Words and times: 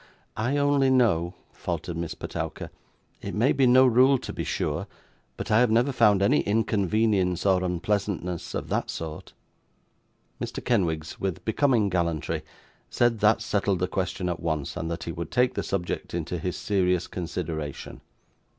'I 0.35 0.57
only 0.57 0.89
know' 0.89 1.35
faltered 1.53 1.95
Miss 1.95 2.15
Petowker, 2.15 2.71
'it 3.21 3.35
may 3.35 3.51
be 3.51 3.67
no 3.67 3.85
rule 3.85 4.17
to 4.17 4.33
be 4.33 4.43
sure 4.43 4.87
but 5.37 5.51
I 5.51 5.59
have 5.59 5.69
never 5.69 5.91
found 5.91 6.23
any 6.23 6.39
inconvenience 6.39 7.45
or 7.45 7.63
unpleasantness 7.63 8.55
of 8.55 8.69
that 8.69 8.89
sort.' 8.89 9.33
Mr. 10.41 10.65
Kenwigs, 10.65 11.19
with 11.19 11.45
becoming 11.45 11.87
gallantry, 11.87 12.41
said 12.89 13.19
that 13.19 13.43
settled 13.43 13.77
the 13.77 13.87
question 13.87 14.27
at 14.27 14.39
once, 14.39 14.75
and 14.75 14.89
that 14.89 15.03
he 15.03 15.11
would 15.11 15.29
take 15.29 15.53
the 15.53 15.61
subject 15.61 16.15
into 16.15 16.39
his 16.39 16.57
serious 16.57 17.05
consideration. 17.05 18.01